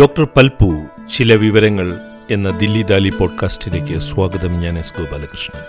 Doctor 0.00 0.24
Palpu 0.24 0.86
ചില 1.16 1.34
വിവരങ്ങൾ 1.34 2.00
എന്ന 2.30 2.58
ദില്ലി 2.58 2.82
ദാലി 2.82 3.08
പോഡ്കാസ്റ്റിലേക്ക് 3.08 3.98
സ്വാഗതം. 3.98 4.48
ഞാൻ 4.48 4.78
S 4.78 4.92
Gopalakrishnan. 4.98 5.62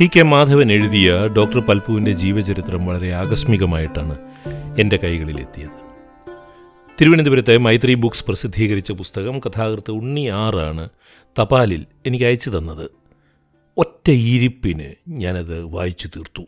T 0.00 0.10
K 0.16 0.22
Madhavan 0.22 0.72
എഴുതിയ 0.72 1.28
ഡോക്ടർ 1.36 1.60
പൽപുവിന്റെ 1.60 2.12
ജീവചരിത്രം 2.12 2.86
വളരെ 2.86 3.12
ആകസ്മികമായിട്ടാണ് 3.12 4.18
എന്റെ 4.78 4.96
കൈകളിലെത്തിയത് 4.96 5.90
തിരുവനന്തപുരത്തെ 7.00 7.56
മൈത്രി 7.56 7.94
ബുക്സ് 7.94 8.24
പ്രസിദ്ധീകരിച്ച 8.24 8.92
പുസ്തകം 8.92 9.40
കഥാകൃത്ത് 9.40 9.90
ഉണ്ണി 9.90 10.28
ആറാണ് 10.28 10.88
തപാലിൽ 11.40 11.86
എനിക്ക് 12.06 12.24
അയച്ചു 12.24 12.50
തന്നത്. 12.50 12.90
ഒറ്റ 13.76 14.10
ഇരിപ്പിന് 14.10 14.92
ഞാനത് 15.08 15.62
വായിച്ചു 15.62 16.08
തീർത്തു. 16.08 16.42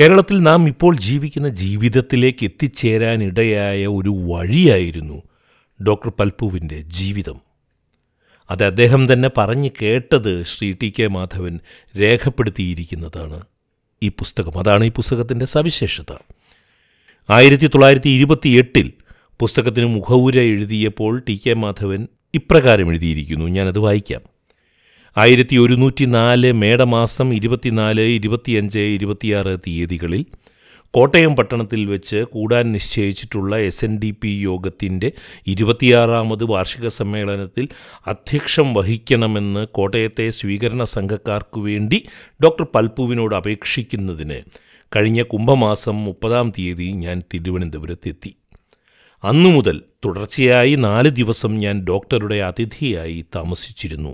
കേരളത്തിൽ 0.00 0.38
നാം 0.38 0.68
ഇപ്പോൾ 0.68 0.96
ജീവിക്കുന്ന 0.96 1.48
ജീവിതത്തിലേക്ക് 1.48 2.44
എത്തിച്ചേരാനിടയായ 2.44 3.86
ഒരു 3.86 4.10
വഴിയായിരുന്നു 4.10 5.22
ഡോക്ടർ 5.82 6.12
പൽപ്പുവിന്റെ 6.20 6.80
ജീവിതം. 6.80 7.36
അത് 8.50 8.64
അദ്ദേഹം 8.64 9.12
തന്നെ 9.12 9.30
പറഞ്ഞു 9.36 9.70
കേട്ടത് 9.82 10.42
ശ്രീ 10.42 10.74
ടി 10.82 10.92
കെ 10.98 11.06
മാധവൻ 11.06 11.60
രേഖപ്പെടുത്തിയിരിക്കുന്നതാണ്. 12.00 13.42
ഈ 14.02 14.08
പുസ്തകം 14.08 14.58
അതാണ് 14.58 14.84
ഈ 14.84 14.88
പുസ്തകത്തിന്റെ 14.88 15.46
സവിശേഷത. 15.46 16.12
ആയിരത്തി 17.30 17.66
തൊള്ളായിരത്തി 17.66 18.08
ഇരുപത്തി 18.08 18.48
എട്ടിൽ 18.48 18.92
പുസ്തകത്തിന് 19.38 19.86
മുഖവുര 19.86 20.40
എഴുതിയപ്പോൾ 20.40 21.22
ടി 21.28 21.40
കെ 21.46 21.52
മാധവൻ 21.52 22.08
ഇപ്രകാരം 22.34 22.90
എഴുതിയിരിക്കുന്നു. 22.90 23.46
ഞാനത് 23.46 23.78
വായിക്കാം. 23.78 24.33
ആയിരത്തി 25.16 25.56
ഒരുന്നൂറ്റി 25.56 26.04
നാല് 26.04 26.52
മേടമാസം 26.52 27.32
ഇരുപത്തിനാല് 27.32 28.00
ഇരുപത്തിയഞ്ച് 28.00 28.78
ഇരുപത്തിയാറ് 28.78 29.56
തീയതികളിൽ 29.66 30.22
കോട്ടയം 30.94 31.36
പട്ടണത്തിൽ 31.36 31.84
വെച്ച് 31.84 32.16
കൂടാൻ 32.24 32.72
നിശ്ചയിച്ചിട്ടുള്ള 32.72 33.56
എസ് 33.58 33.84
എൻ 33.84 33.98
ഡി 34.02 34.10
പി 34.12 34.28
യോഗത്തിന്റെ 34.42 35.08
ഇരുപത്തിയാറാമത് 35.46 36.44
വാർഷിക 36.44 36.88
സമ്മേളനത്തിൽ 36.88 37.64
അധ്യക്ഷം 38.06 38.74
വഹിക്കണമെന്ന് 38.74 39.66
കോട്ടയത്തെ 39.66 40.30
സ്വീകരണ 40.30 40.84
സംഘക്കാർക്കു 40.84 41.60
വേണ്ടി 41.60 41.98
ഡോക്ടർ 42.44 42.66
പൽപ്പുവിനോട് 42.74 43.36
അപേക്ഷിക്കുന്നതിന് 43.36 44.38
കഴിഞ്ഞ 44.92 45.22
കുംഭമാസം 45.22 46.04
മുപ്പതാം 46.04 46.50
തീയതി 46.50 46.84
ഞാൻ 46.84 47.22
തിരുവനന്തപുരത്തെത്തി. 47.34 48.32
അന്നു 49.24 49.48
മുതൽ 49.48 49.82
തുടർച്ചയായി 50.04 50.74
നാല് 50.74 51.08
ദിവസം 51.08 51.58
ഞാൻ 51.58 51.84
ഡോക്ടറുടെ 51.84 52.40
അതിഥിയായി 52.42 53.24
താമസിച്ചിരുന്നു. 53.36 54.12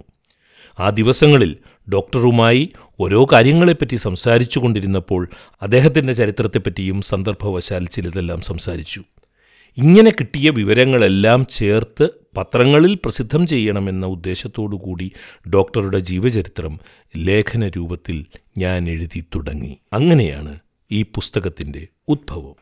ആ 0.81 0.91
ദിവസങ്ങളിൽ 0.91 1.57
ഡോക്ടറുമായി 1.93 2.63
ഓരോ 3.01 3.27
കാര്യങ്ങളെപ്പറ്റി 3.33 3.97
സംസാരിച്ചു 3.97 4.59
കൊണ്ടിരുന്നപ്പോൾ 4.59 5.29
അദ്ദേഹത്തിന്റെ 5.63 6.13
ചരിത്രത്തെപ്പറ്റിയും 6.13 7.03
സന്ദർഭവശാൽ 7.03 7.87
ചിലതെല്ലാം 7.87 8.41
സംസാരിച്ചു. 8.41 9.03
ഇങ്ങനെ 9.79 10.11
കിട്ടിയ 10.11 10.51
വിവരങ്ങളെല്ലാം 10.51 11.47
ചേർത്ത് 11.51 12.09
പത്രങ്ങളിൽ 12.37 12.95
പ്രസിദ്ധം 12.95 13.47
ചെയ്യണമെന്ന 13.47 14.07
കൂടി 14.77 15.13
ഡോക്ടറുടെ 15.49 15.99
ജീവചരിത്രം 15.99 16.81
ലേഖന 17.17 17.69
രൂപത്തിൽ 17.69 18.27
ഞാൻ 18.59 18.89
എഴുതി 18.91 19.25
തുടങ്ങി. 19.35 19.79
അങ്ങനെയാണ് 19.93 20.59
ഈ 20.91 21.03
പുസ്തകത്തിന്റെ 21.03 21.87
ഉദ്ഭവം 22.09 22.57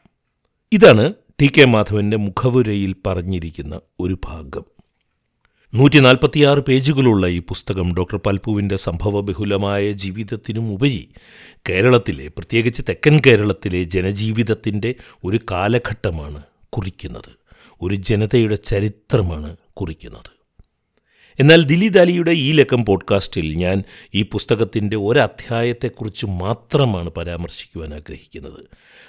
ഇതാണ് 0.72 1.14
ടി 1.40 1.46
കെ 1.46 1.64
മാധവന്റെ 1.64 2.16
മുഖവുരയിൽ 2.16 2.94
പറഞ്ഞിരിക്കുന്ന 3.06 3.80
ഒരു 4.00 4.18
ഭാഗം. 4.24 4.77
നൂറ്റി 5.74 5.98
നാൽപ്പത്തിയാറ് 5.98 6.58
പേജുകളുള്ള 6.58 7.26
ഈ 7.26 7.38
പുസ്തകം 7.38 7.94
ഡോക്ടർ 7.94 8.16
പൽപുവിന്റെ 8.16 8.76
സംഭവബഹുലമായ 8.76 9.92
ജീവിതത്തിനും 9.92 10.72
ഉപരി 10.72 11.08
കേരളത്തിലെ 11.68 12.28
പ്രത്യേകിച്ച് 12.28 12.82
തെക്കൻ 12.88 13.20
കേരളത്തിലെ 13.26 13.82
ജനജീവിതത്തിന്റെ 13.82 14.94
ഒരു 15.24 15.40
കാലഘട്ടമാണ് 15.50 16.42
കുറിക്കുന്നത്. 16.68 17.30
ഒരു 17.82 17.94
ജനതയുടെ 17.94 18.54
ചരിത്രമാണ് 18.54 19.56
കുറിക്കുന്നത്. 19.72 20.30
എന്നാൽ 21.40 21.64
ദിലീദ് 21.64 21.94
ദാലിയുടെ 21.94 22.30
ഈ 22.30 22.52
ലക്കം 22.52 22.84
പോഡ്കാസ്റ്റിൽ 22.84 23.54
ഞാൻ 23.54 23.84
ഈ 24.14 24.22
പുസ്തകത്തിന്റെ 24.22 24.96
ഒരധ്യായത്തെക്കുറിച്ച് 24.96 26.26
മാത്രമാണ് 26.26 27.10
പരാമർശിക്കുവാൻ 27.10 27.94
ആഗ്രഹിക്കുന്നത്. 27.94 28.66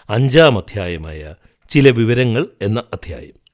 അഞ്ചാം 0.09 0.57
അധ്യായമായ 0.57 1.35
ചില 1.69 1.89
വിവരങ്ങൾ 1.89 2.47
എന്ന 2.61 2.79
അധ്യായം. 2.79 3.48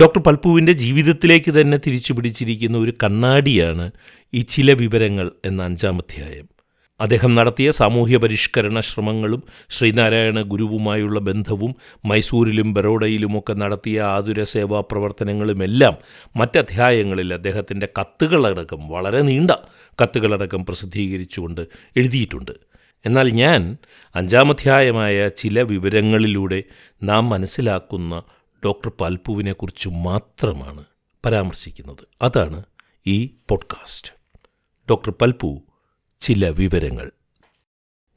ഡോക്ടർ 0.00 0.22
പൽപ്പുവിന്റെ 0.22 0.72
ജീവിതത്തിലേക്ക് 0.72 1.60
തന്നെ 1.60 1.78
തിരിച്ചു 1.86 2.12
പിടിച്ചിരിക്കുന്ന 2.12 2.78
ഒരു 2.78 2.92
കണ്ണാടിയാണ് 3.02 3.90
ഈ 4.34 4.42
ചില 4.42 4.72
വിവരങ്ങൾ 4.72 5.32
എന്ന 5.44 5.62
അഞ്ചാം 5.62 5.98
അധ്യായം. 5.98 6.46
അദ്ദേഹം 7.00 7.34
നടത്തിയ 7.34 7.70
സാമൂഹ്യ 7.70 8.16
പരിഷ്കരണ 8.16 8.80
ശ്രമങ്ങളും 8.80 9.42
ശ്രീനാരായണ 9.70 10.40
ഗുരുവുമായുള്ള 10.42 11.20
ബന്ധവും 11.20 11.76
മൈസൂരിലും 12.04 12.74
ബറോഡയിലുമൊക്കെ 12.74 13.52
നടത്തിയ 13.52 14.02
ആതുര 14.02 14.42
സേവാ 14.42 14.80
പ്രവർത്തനങ്ങളുമെല്ലാം 14.80 15.96
മറ്റധ്യായങ്ങളിൽ 16.36 17.34
അദ്ദേഹത്തിന്റെ 17.34 17.88
കത്തുകളടക്കം 18.00 18.88
വളരെ 18.88 19.22
നീണ്ട 19.22 19.50
കത്തുകളടക്കം 20.02 20.66
പ്രസിദ്ധീകരിച്ചുകൊണ്ട് 20.66 21.60
എഴുതിയിട്ടുണ്ട്. 21.96 22.52
എന്നാൽ 23.06 23.28
ഞാൻ 23.30 23.76
അഞ്ചാമധ്യായമായ 24.14 25.28
ചില 25.28 25.62
വിവരങ്ങളിലൂടെ 25.62 26.62
നാം 27.02 27.28
മനസ്സിലാക്കുന്ന 27.28 28.22
ഡോക്ടർ 28.64 28.92
പൽപ്പുവിനെക്കുറിച്ച് 29.00 29.88
മാത്രമാണ് 29.88 30.84
പരാമർശിക്കുന്നത്. 31.26 32.08
അതാണ് 32.22 32.62
ഈ 33.06 33.30
പോഡ്കാസ്റ്റ്. 33.48 34.12
ഡോക്ടർ 34.90 35.12
പൽപ്പു 35.22 35.62
ചില 36.20 36.48
വിവരങ്ങൾ. 36.48 37.10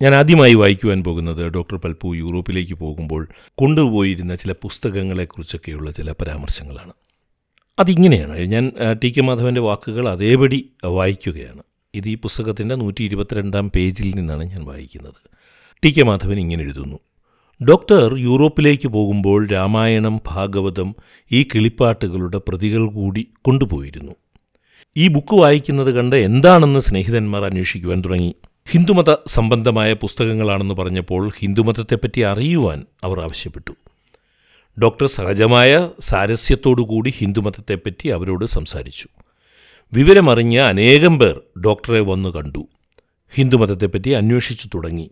ഞാൻ 0.01 0.13
ആദ്യമായി 0.13 0.53
വായിക്കുവാൻ 0.53 1.03
പോകുന്നത് 1.03 1.47
ഡോക്ടർ 1.47 1.78
പൽപ്പു 1.78 2.16
യൂറോപ്പിലേക്ക് 2.16 2.73
പോകുമ്പോൾ 2.73 3.28
കൊണ്ടുപോയിരുന്ന 3.56 4.35
ചില 4.35 4.51
പുസ്തകങ്ങളെക്കുറിച്ചൊക്കെയുള്ള 4.51 5.91
ചില 5.91 6.11
പരാമർശങ്ങളാണ്. 6.11 6.94
അതിങ്ങനെയാണ്. 7.79 8.39
ഞാൻ 8.39 8.72
ടി 9.03 9.13
കെ 9.17 9.22
മാധവന്റെ 9.22 9.62
വാക്കുകൾ 9.62 10.09
അതേപടി 10.09 10.69
വായിക്കുകയാണ്. 10.85 11.63
ഇത് 11.94 12.09
ഈ 12.09 12.16
പുസ്തകത്തിന്റെ 12.16 12.75
നൂറ്റി 12.75 13.03
ഇരുപത്തിരണ്ടാം 13.03 13.72
പേജിൽ 13.72 14.16
നിന്നാണ് 14.16 14.44
ഞാൻ 14.44 14.66
വായിക്കുന്നത്. 14.66 15.29
ടി 15.83 15.89
കെ 15.89 16.01
മാധവൻ 16.01 16.39
ഇങ്ങനെ 16.39 16.63
എഴുതുന്നു. 16.63 17.00
ഡോക്ടർ 17.64 18.16
യൂറോപ്പിലേക്ക് 18.16 18.88
പോകുമ്പോൾ 18.88 19.48
രാമായണം 19.48 20.22
ഭാഗവതം 20.28 20.96
ഈ 21.32 21.44
കിളിപ്പാട്ടുകളുടെ 21.44 22.42
പ്രതികൾ 22.48 22.90
കൂടി 22.90 23.28
കൊണ്ടുപോയിരുന്നു. 23.42 24.12
ഈ 24.98 25.08
ബുക്ക് 25.08 25.36
വായിക്കുന്നത് 25.36 25.94
കണ്ട് 25.94 26.16
എന്താണെന്ന് 26.16 26.80
സ്നേഹിതന്മാർ 26.80 27.44
അന്വേഷിക്കുവാൻ 27.44 28.02
തുടങ്ങി. 28.02 28.36
ഹിന്ദുമത 28.72 29.16
സംബന്ധമായ 29.28 29.94
പുസ്തകങ്ങളാണെന്ന് 29.94 30.74
പറഞ്ഞപ്പോൾ 30.74 31.32
ഹിന്ദുമതത്തെപ്പറ്റി 31.40 32.22
അറിയുവാൻ 32.22 32.86
അവർ 33.04 33.22
ആവശ്യപ്പെട്ടു. 33.22 33.74
ഡോക്ടർ 34.82 35.08
സഹജമായ 35.08 35.90
സാരസ്യത്തോടുകൂടി 36.00 37.10
ഹിന്ദുമതത്തെപ്പറ്റി 37.10 38.08
അവരോട് 38.08 38.46
സംസാരിച്ചു. 38.46 39.08
വിവരമറിഞ്ഞ 39.94 40.58
അനേകം 40.60 41.20
പേർ 41.20 41.42
ഡോക്ടറെ 41.62 42.00
വന്നു 42.00 42.30
കണ്ടു. 42.30 42.68
ഹിന്ദുമതത്തെപ്പറ്റി 43.34 44.10
അന്വേഷിച്ചു 44.10 44.70
തുടങ്ങി. 44.74 45.12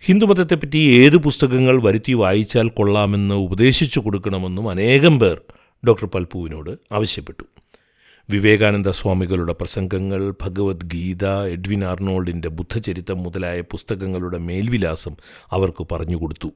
ഹിന്ദുമതത്തെപ്പറ്റി 0.00 0.76
ഏത് 0.76 1.16
പുസ്തകങ്ങൾ 1.16 1.82
വരുത്തി 1.82 2.12
വായിച്ചാൽ 2.12 2.68
കൊള്ളാമെന്ന് 2.68 3.34
ഉപദേശിച്ചു 3.34 4.00
കൊടുക്കണമെന്നും 4.00 4.68
അനേകം 4.68 5.18
പേർ 5.18 5.40
ഡോക്ടർ 5.86 6.06
പൽപ്പുവിനോട് 6.06 6.70
ആവശ്യപ്പെട്ടു. 6.92 7.44
വിവേകാനന്ദ 8.30 8.88
സ്വാമികളുടെ 8.88 9.52
പ്രസംഗങ്ങൾ 9.52 10.34
ഭഗവത്ഗീത 10.42 11.26
എഡ്വിൻ 11.26 11.84
ആർണോൾഡിന്റെ 11.84 12.48
ബുദ്ധചരിത്രം 12.48 13.22
മുതലായ 13.22 13.60
പുസ്തകങ്ങളുടെ 13.60 14.38
മേൽവിലാസം 14.38 15.16
അവർക്ക് 15.50 15.86
പറഞ്ഞുകൊടുത്തു. 15.92 16.48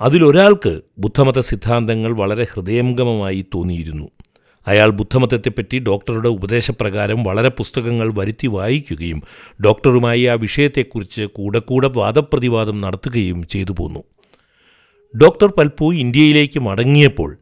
അതിലൊരാൾക്ക് 0.00 0.80
ബുദ്ധമത 0.98 1.38
സിദ്ധാന്തങ്ങൾ 1.38 2.12
വളരെ 2.12 2.46
ഹൃദയംഗമമായി 2.52 3.46
തോന്നിയിരുന്നു. 3.54 4.08
അയാൾ 4.66 4.90
ബുദ്ധമതത്തെപ്പറ്റി 4.90 5.78
ഡോക്ടറുടെ 5.78 6.28
ഉപദേശപ്രകാരം 6.28 7.24
വളരെ 7.24 7.48
പുസ്തകങ്ങൾ 7.48 8.14
വരുത്തി 8.18 8.46
വായിക്കുകയും 8.46 9.22
ഡോക്ടറുമായി 9.64 10.24
ആ 10.24 10.34
വിഷയത്തെക്കുറിച്ച് 10.34 11.22
കൂടെ 11.22 11.58
കൂടെ 11.58 11.88
വാദപ്രതിവാദം 11.88 12.80
നടത്തുകയും 12.80 13.48
ചെയ്തു 13.48 13.72
പോന്നു. 13.72 14.02
ഡോക്ടർ 15.16 15.46
പൽപ്പു 15.46 15.92
ഇന്ത്യയിലേക്ക് 15.94 16.60
മടങ്ങിയപ്പോൾ 16.60 17.38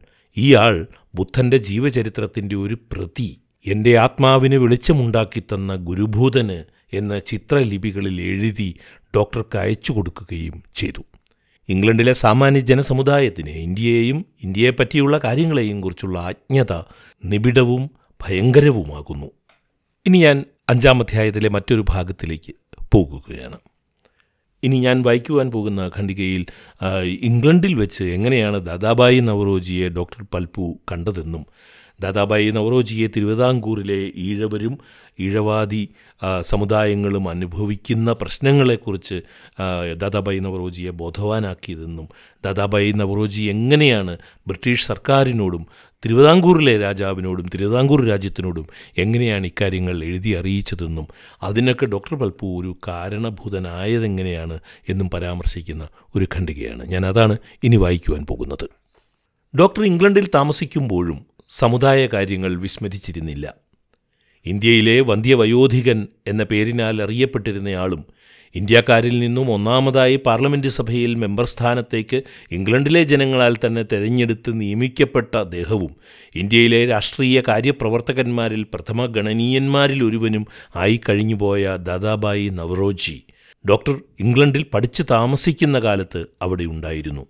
ആൾ 0.55 0.87
ബുദ്ധന്റെ 1.15 1.57
ജീവചരിത്രത്തിന്റെ 1.57 2.55
ഒരു 2.55 2.75
പ്രതി 2.91 3.29
എന്റെ 3.65 3.97
ആത്മാവിന് 3.97 4.55
വെളിച്ചമുണ്ടാക്കി 4.55 5.43
തന്ന 5.53 5.75
ഗുരുഭൂതന് 5.75 6.59
എന്ന 6.93 7.19
ചിത്രലിപികളിൽ 7.19 8.21
എഴുതി 8.21 8.69
ഡോക്ടർക്ക് 9.15 9.57
അയച്ചു 9.57 9.91
കൊടുക്കുകയും 9.93 10.63
ചെയ്തു. 10.75 11.03
ഇംഗ്ലണ്ടിലെ 11.71 12.13
സാമാന്യ 12.13 12.59
ജനസമുദായത്തിന് 12.59 13.53
ഇന്ത്യയെയും 13.65 14.19
ഇന്ത്യയെപ്പറ്റിയുള്ള 14.43 15.17
കാര്യങ്ങളെയും 15.17 15.81
കുറിച്ചുള്ള 15.81 16.19
അജ്ഞത 16.19 16.73
നിബിഡവും 17.23 17.83
ഭയങ്കരവുമാകുന്നു. 18.23 19.29
ഇനി 20.05 20.17
ഞാൻ 20.17 20.37
അഞ്ചാം 20.69 20.99
അധ്യായത്തിലെ 20.99 21.49
മറ്റൊരു 21.49 21.83
ഭാഗത്തിലേക്ക് 21.89 22.53
പോകുകയാണ്. 22.93 23.59
ഇനി 24.63 24.77
ഞാൻ 24.79 24.97
വായിക്കുവാൻ 25.01 25.47
പോകുന്ന 25.51 25.91
ഖണ്ഡികയിൽ 25.97 26.43
ഇംഗ്ലണ്ടിൽ 27.29 27.73
വെച്ച് 27.73 28.03
എങ്ങനെയാണ് 28.15 28.57
ദാദാബായി 28.65 29.19
നവറോജിയെ 29.19 29.87
ഡോക്ടർ 29.89 30.21
പൽപു 30.33 30.65
കണ്ടതെന്നും 30.91 31.45
ദാദാബായി 32.03 32.51
നവറോജിയെ 32.51 33.07
തിരുവിതാംകൂറിലെ 33.07 34.11
ഈഴവരും 34.15 34.75
ഈഴവാദി 35.19 35.81
സമുദായങ്ങളും 36.41 37.29
അനുഭവിക്കുന്ന 37.29 38.13
പ്രശ്നങ്ങളെക്കുറിച്ച് 38.13 39.17
ദാദാബായി 39.97 40.39
നവറോജിയെ 40.39 40.91
ബോധവാനാക്കിയതെന്നും 40.91 42.07
ദാദാബായി 42.45 42.91
നവറോജി 42.91 43.41
എങ്ങനെയാണ് 43.41 44.17
ബ്രിട്ടീഷ് 44.47 44.87
സർക്കാരിനോടും 44.87 45.65
തിരുവിതാംകൂറിലെ 46.03 46.77
രാജാവിനോടും 46.77 47.47
തിരുവിതാംകൂർ 47.53 48.07
രാജ്യത്തിനോടും 48.07 48.67
എങ്ങനെയാണ് 48.97 49.45
ഇക്കാര്യങ്ങൾ 49.45 50.03
എഴുതി 50.03 50.29
അറിയിച്ചതെന്നും 50.29 51.07
അതിനൊക്കെ 51.43 51.85
ഡോക്ടർ 51.85 52.15
പൽപ്പു 52.15 52.47
ഒരു 52.61 52.71
കാരണഭൂതനായതെങ്ങനെയാണ് 52.87 54.59
എന്നും 54.89 55.09
പരാമർശിക്കുന്ന 55.09 55.87
ഒരു 56.15 56.27
ഖണ്ഡികയാണ്. 56.35 56.85
ഞാൻ 56.85 57.05
അതാണ് 57.05 57.37
ഇനി 57.63 57.75
വായിക്കുവാൻ 57.75 58.25
പോകുന്നത്. 58.25 58.65
ഡോക്ടർ 59.55 59.83
ഇംഗ്ലണ്ടിൽ 59.83 60.27
താമസിക്കുമ്പോഴും 60.35 61.19
സമുദായ 61.51 62.07
കാര്യങ്ങൾ 62.13 62.55
വിസ്മരിച്ചിരുന്നില്ല. 62.55 63.53
ഇന്ത്യയിലെ 64.45 64.99
വന്ധ്യവയോധികൻ 64.99 66.07
എന്ന 66.27 66.43
പേരിനാൽ 66.43 67.01
അറിയപ്പെട്ടിരുന്നയാളും 67.01 68.05
ഇന്ത്യക്കാരിൽ 68.55 69.19
നിന്നും 69.19 69.51
ഒന്നാമതായി 69.51 70.15
പാർലമെന്റ് 70.25 70.67
സഭയിൽ 70.67 71.15
മെമ്പർ 71.15 71.45
സ്ഥാനത്തേക്ക് 71.45 72.23
ഇംഗ്ലണ്ടിലെ 72.51 73.03
ജനങ്ങളാൽ 73.03 73.55
തന്നെ 73.65 73.83
തെരഞ്ഞെടുത്ത് 73.83 74.61
നിയമിക്കപ്പെട്ട 74.61 75.37
അദ്ദേഹവും 75.37 75.95
ഇന്ത്യയിലെ 76.35 76.85
രാഷ്ട്രീയ 76.85 77.41
കാര്യപ്രവർത്തകന്മാരിൽ 77.47 78.63
പ്രഥമ 78.63 79.05
ഗണനീയന്മാരിൽ 79.05 80.03
ഒരുവനും 80.03 80.47
ആയി 80.75 81.01
കഴിഞ്ഞുപോയ 81.09 81.77
ദാദാബായി 81.77 82.49
നവറോജി. 82.49 83.23
ഡോക്ടർ 83.69 84.01
ഇംഗ്ലണ്ടിൽ 84.19 84.63
പഠിച്ചു 84.63 85.03
താമസിക്കുന്ന 85.11 85.79
കാലത്ത് 85.79 86.25
അവിടെ 86.41 86.63
ഉണ്ടായിരുന്നു. 86.63 87.25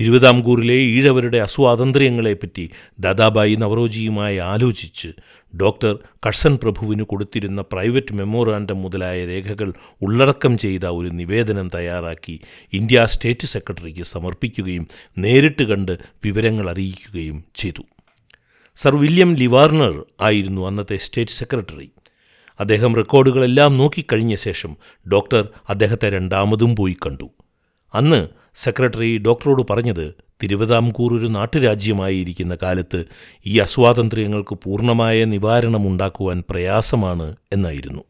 തിരുവിതാംകൂറിലെ 0.00 0.74
ഈഴവരുടെ 0.74 1.38
അസ്വാതന്ത്ര്യങ്ങളെപ്പറ്റി 1.38 2.70
ദാദാബായി 3.00 3.54
നവറോജിയുമായി 3.54 4.36
ആലോചിച്ച് 4.36 5.08
ഡോക്ടർ 5.56 5.98
കഴ്സൺ 6.26 6.56
പ്രഭുവിന് 6.56 7.02
കൊടുത്തിരുന്ന 7.02 7.60
പ്രൈവറ്റ് 7.72 8.14
മെമ്മോറാൻഡം 8.14 8.82
മുതലായ 8.82 9.26
രേഖകൾ 9.26 9.72
ഉള്ളടക്കം 10.02 10.58
ചെയ്ത 10.58 10.84
ഒരു 10.84 11.08
നിവേദനം 11.08 11.70
തയ്യാറാക്കി 11.74 12.40
ഇന്ത്യ 12.72 13.06
സ്റ്റേറ്റ് 13.06 13.46
സെക്രട്ടറിക്ക് 13.46 14.02
സമർപ്പിക്കുകയും 14.02 14.88
നേരിട്ട് 15.18 15.62
കണ്ട് 15.62 15.98
വിവരങ്ങൾ 16.24 16.70
അറിയിക്കുകയും 16.70 17.44
ചെയ്തു. 17.54 17.82
സർ 18.76 18.96
വില്യം 18.96 19.36
ലിവാർണർ 19.36 20.04
ആയിരുന്നു 20.20 20.66
അന്നത്തെ 20.66 20.96
സ്റ്റേറ്റ് 20.96 21.32
സെക്രട്ടറി. 21.32 21.90
അദ്ദേഹം 22.60 22.94
റെക്കോർഡുകളെല്ലാം 22.94 23.78
നോക്കിക്കഴിഞ്ഞ 23.78 24.34
ശേഷം 24.34 24.76
ഡോക്ടർ 25.12 25.48
അദ്ദേഹത്തെ 25.68 26.10
രണ്ടാമതും 26.10 26.76
പോയി 26.76 26.96
കണ്ടു. 27.06 27.30
അന്ന് 27.94 28.28
സെക്രട്ടറി 28.56 29.18
ഡോക്ടറോട് 29.18 29.62
പറഞ്ഞത് 29.70 30.14
തിരുവിതാംകൂർ 30.42 31.20
ഒരു 31.20 31.26
നാട്ടുരാജ്യമായിരിക്കുന്ന 31.26 32.58
കാലത്ത് 32.62 33.04
ഈ 33.46 33.58
അസ്വാതന്ത്ര്യങ്ങൾക്ക് 33.58 34.58
പൂർണമായ 34.64 35.24
നിവാരണം 35.24 35.88
ഉണ്ടാക്കുവാൻ 35.88 36.42
പ്രയാസമാണ് 36.50 37.36
എന്നായിരുന്നു. 37.52 38.04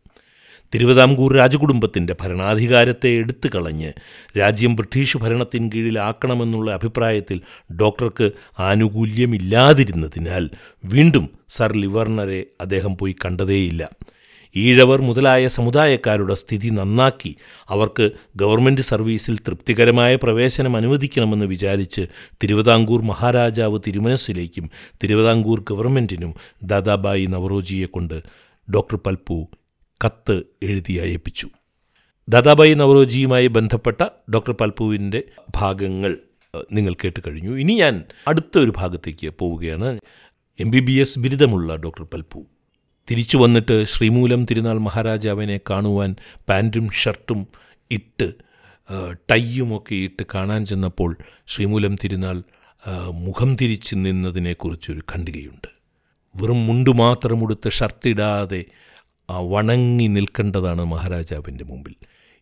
തിരുവിതാംകൂർ 0.75 1.37
രാജകുടുംബത്തിന്റെ 1.37 2.17
ഭരണാധികാരത്തെ 2.21 3.09
എടുത്തു 3.09 3.49
കളഞ്ഞ് 3.55 3.93
രാജ്യം 4.39 4.77
ബ്രിട്ടീഷ് 4.77 5.19
ഭരണത്തിൻ 5.19 5.71
കീഴിലാക്കണമെന്നുള്ള 5.75 6.71
അഭിപ്രായത്തിൽ 6.71 7.41
ഡോക്ടർക്ക് 7.81 8.31
ആനുകൂല്യമില്ലാതിരുന്നതിനാൽ 8.59 10.51
വീണ്ടും 10.85 11.31
സർ 11.49 11.77
ലിവർണറെ 11.77 12.47
അദ്ദേഹം 12.61 12.97
പോയി 12.97 13.17
കണ്ടതേയില്ല. 13.25 13.91
ഈഴവർ 14.57 15.03
മുതലായ 15.03 15.49
സമുദായക്കാരുടെ 15.49 16.35
സ്ഥിതി 16.35 16.69
നന്നാക്കി 16.69 17.37
അവർക്ക് 17.69 18.11
ഗവൺമെന്റ് 18.37 18.81
സർവീസിൽ 18.81 19.39
തൃപ്തികരമായ 19.39 20.17
പ്രവേശനം 20.17 20.77
അനുവദിക്കണമെന്ന് 20.77 21.45
വിചാരിച്ച് 21.45 22.07
തിരുവിതാംകൂർ 22.43 23.03
മഹാരാജാവ് 23.03 23.79
തിരുമനസ്സിലേക്കും 23.87 24.71
തിരുവിതാംകൂർ 25.05 25.65
ഗവൺമെന്റിനും 25.71 26.35
ദാദാബായി 26.63 27.27
നവറോജിയെ 27.27 27.87
കൊണ്ട് 27.87 28.23
ഡോക്ടർ 28.75 28.97
പൽപ്പു 28.97 29.49
കത്ത് 30.05 30.43
എഴുതി 30.63 30.93
അയപ്പിച്ചു. 30.93 31.49
ദാദാബായി 32.29 32.75
നവറോജിയുമായി 32.75 33.47
ബന്ധപ്പെട്ട 33.47 34.03
ഡോക്ടർ 34.35 34.53
പൽപ്പുവിന്റെ 34.53 35.23
ഭാഗങ്ങൾ 35.55 36.19
നിങ്ങൾ 36.73 36.95
കേട്ട് 36.95 37.21
കഴിഞ്ഞു. 37.27 37.57
ഇനി 37.57 37.73
ഞാൻ 37.73 38.05
അടുത്ത 38.29 38.59
ഒരു 38.59 38.73
ഭാഗത്തേക്ക് 38.77 39.33
പോവുകയാണ്. 39.39 39.99
എം 40.61 40.71
ബി 40.71 40.81
ബി 40.81 40.93
എസ് 40.93 41.19
ബിരുദമുള്ള 41.19 41.77
ഡോക്ടർ 41.77 42.05
പൽപ്പു 42.05 42.47
തിരിച്ചു 43.11 43.37
വന്നിട്ട് 43.37 43.85
ശ്രീമൂലം 43.85 44.45
തിരുനാൾ 44.45 44.79
മഹാരാജാവിനെ 44.79 45.61
കാണുവാൻ 45.71 46.17
പാന്റും 46.49 46.91
ഷർട്ടും 46.91 47.47
ഇട്ട് 47.91 48.33
ടൈയുമൊക്കെ 49.31 49.95
ഇട്ട് 49.95 50.23
കാണാൻ 50.35 50.67
ചെന്നപ്പോൾ 50.67 51.17
ശ്രീമൂലം 51.47 51.97
തിരുനാൾ 52.05 52.43
മുഖം 53.11 53.57
തിരിച്ച് 53.61 53.95
നിന്നതിനെക്കുറിച്ചൊരു 53.95 55.03
ഖണ്ഡികയുണ്ട് 55.13 55.69
വെറും 56.35 56.67
മുണ്ടു 56.67 56.91
മാത്രം 56.91 57.43
ഉടുത്ത് 57.43 57.71
ഷർട്ടിടാതെ 57.71 58.65
വണങ്ങി 59.31 60.07
നിൽക്കേണ്ടതാണ് 60.07 60.85
മഹാരാജാവിന്റെ 60.85 61.65
മുമ്പിൽ. 61.65 61.95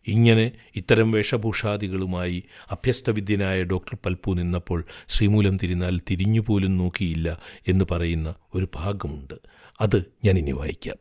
ഇങ്ങനെ 0.07 0.51
ഇത്തരം 0.75 1.11
വേഷഭൂഷാദികളുമായി 1.11 2.43
അഭ്യസ്തവിദ്യനായ 2.71 3.63
ഡോക്ടർ 3.63 3.97
പൽപ്പു 4.05 4.31
നിന്നപ്പോൾ 4.31 4.83
ശ്രീമൂലം 5.07 5.57
തിരുനാൾ 5.57 5.99
തിരിഞ്ഞുപോലും 6.11 6.77
നോക്കിയില്ല 6.77 7.39
എന്ന് 7.67 7.85
പറയുന്ന 7.91 8.35
ഒരു 8.55 8.67
ഭാഗമുണ്ട്. 8.75 9.33
അത് 9.81 9.97
ഇനി 10.23 10.51
വായിക്കാം. 10.51 10.95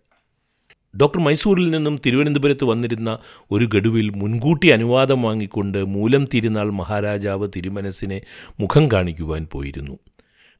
ഡോക്ടർ 1.00 1.20
മൈസൂരിൽ 1.20 1.70
നിന്നും 1.70 2.00
തിരുവനന്തപുരത്ത് 2.06 2.64
വന്നിരുന്ന 2.64 3.18
ഒരു 3.50 3.64
ഗഡുവിൽ 3.64 4.10
മുൻകൂട്ടി 4.10 4.68
അനുവാദം 4.68 5.22
വാങ്ങിക്കൊണ്ട് 5.22 5.84
മൂലം 5.84 6.28
തിരുനാൾ 6.34 6.70
മഹാരാജാവ് 6.70 7.48
തിരുമനസിനെ 7.56 8.20
മുഖം 8.60 8.90
കാണിക്കുവാൻ 8.92 9.48
പോയിരുന്നു. 9.52 9.98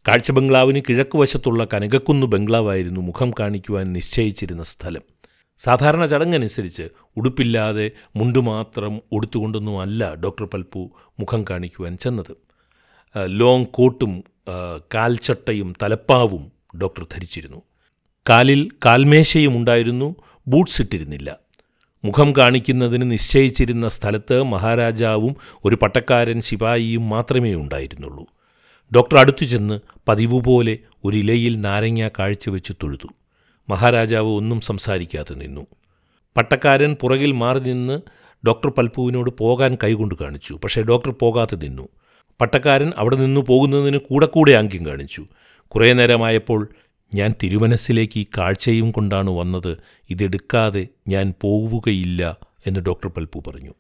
കാഴ്ച 0.09 0.31
ബംഗ്ലാവിന് 0.31 0.81
കിഴക്കുവശത്തുള്ള 0.89 1.67
കനകക്കുന്ന് 1.75 2.27
ബംഗ്ലാവായിരുന്നു 2.27 3.01
മുഖം 3.01 3.31
കാണിക്കുവാൻ 3.41 3.93
നിശ്ചയിച്ചിരുന്ന 3.93 4.63
സ്ഥലം. 4.63 5.03
സാധാരണ 5.59 6.07
ചടങ്ങനുസരിച്ച് 6.07 6.89
ഉടുപ്പില്ലാതെ 7.17 7.91
മുണ്ടു 8.17 8.39
മാത്രം 8.39 9.01
ഉടുത്തുകൊണ്ടൊന്നും 9.13 9.81
അല്ല 9.81 10.15
ഡോക്ടർ 10.15 10.45
പൽപ്പു 10.45 10.91
മുഖം 11.21 11.45
കാണിക്കുവാൻ 11.51 11.97
ചെന്നത്. 11.97 12.37
ലോങ് 13.27 13.67
കോട്ടും 13.67 14.25
കാൽച്ചട്ടയും 14.95 15.75
തലപ്പാവും 15.83 16.53
ഡോക്ടർ 16.83 17.07
ധരിച്ചിരുന്നു. 17.13 17.63
കാലിൽ 18.29 18.69
കാൽമേശയും 18.85 19.57
ഉണ്ടായിരുന്നു 19.57 20.17
ബൂട്ട്സ് 20.47 20.83
ഇട്ടിരുന്നില്ല. 20.83 21.37
മുഖം 22.05 22.37
കാണിക്കുന്നതിന് 22.39 23.13
നിശ്ചയിച്ചിരുന്ന 23.13 23.89
സ്ഥലത്ത് 23.89 24.43
മഹാരാജാവും 24.43 25.37
ഒരു 25.65 25.77
പട്ടക്കാരൻ 25.77 26.41
ശിപായിയും 26.41 27.09
മാത്രമേ 27.09 27.55
ഉണ്ടായിരുന്നുള്ളൂ. 27.55 28.27
ഡോക്ടർ 28.95 29.19
അടുത്തു 29.19 29.45
ചെന്ന് 29.45 29.81
പതിവ് 30.09 30.41
പോലെ 30.41 30.79
ഒരു 31.05 31.17
ഇലയിൽ 31.17 31.61
നാരങ്ങ 31.61 32.09
കാഴ്ചവെച്ച് 32.09 32.73
തൊഴുതു. 32.83 33.09
മഹാരാജാവ് 33.69 34.29
ഒന്നും 34.29 34.61
സംസാരിക്കാതെ 34.61 35.35
നിന്നു. 35.35 35.67
പട്ടക്കാരൻ 36.37 36.97
പുറകിൽ 37.01 37.33
മാറി 37.33 37.59
നിന്ന് 37.59 38.01
ഡോക്ടർ 38.47 38.71
പൽപ്പുവിനോട് 38.71 39.31
പോകാൻ 39.31 39.79
കൈകൊണ്ട് 39.85 40.15
കാണിച്ചു. 40.21 40.55
പക്ഷേ 40.65 40.83
ഡോക്ടർ 40.83 41.11
പോകാതെ 41.11 41.57
നിന്നു. 41.57 41.89
പട്ടക്കാരൻ 42.41 42.93
അവിടെ 42.97 43.17
നിന്നു 43.17 43.41
പോകുന്നതിന് 43.41 43.97
കൂടെ 43.97 44.27
കൂടെ 44.27 44.53
ആംഗ്യം 44.53 44.87
കാണിച്ചു. 44.87 45.27
കുറേ 45.69 45.93
നേരമായപ്പോൾ 45.93 46.69
ഞാൻ 47.15 47.35
തിരുമനസ്സിലേക്ക് 47.43 48.21
ഈ 48.21 48.27
കാഴ്ചയും 48.39 48.91
കൊണ്ടാണ് 48.91 49.31
വന്നത്. 49.31 49.79
ഇതെടുക്കാതെ 50.11 50.89
ഞാൻ 51.09 51.35
പോവുകയില്ല 51.41 52.37
എന്ന് 52.67 52.81
ഡോക്ടർ 52.81 53.09
പൽപ്പു 53.09 53.43
പറഞ്ഞു. 53.47 53.75